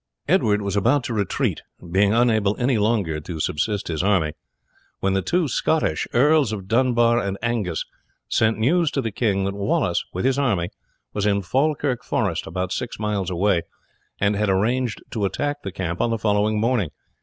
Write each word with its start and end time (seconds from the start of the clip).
Edward 0.27 0.63
was 0.63 0.75
about 0.75 1.03
to 1.03 1.13
retreat, 1.13 1.61
being 1.91 2.11
unable 2.11 2.55
any 2.57 2.79
longer 2.79 3.19
to 3.19 3.39
subsist 3.39 3.87
his 3.87 4.01
army, 4.01 4.33
when 4.99 5.13
the 5.13 5.21
two 5.21 5.47
Scottish 5.47 6.07
Earls 6.11 6.51
of 6.51 6.67
Dunbar 6.67 7.19
and 7.19 7.37
Angus 7.43 7.85
sent 8.27 8.57
news 8.57 8.89
to 8.89 9.01
the 9.03 9.11
king 9.11 9.43
that 9.45 9.53
Wallace 9.53 10.03
with 10.11 10.25
his 10.25 10.39
army 10.39 10.71
was 11.13 11.27
in 11.27 11.43
Falkirk 11.43 12.03
forest, 12.03 12.47
about 12.47 12.71
six 12.73 12.97
miles 12.97 13.29
away, 13.29 13.61
and 14.19 14.35
had 14.35 14.49
arranged 14.49 15.03
to 15.11 15.23
attack 15.23 15.61
the 15.61 15.71
camp 15.71 16.01
on 16.01 16.09
the 16.09 16.17
following 16.17 16.59
morning. 16.59 16.89